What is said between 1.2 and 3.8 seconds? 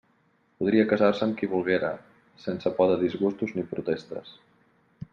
amb qui volguera, sense por de disgustos ni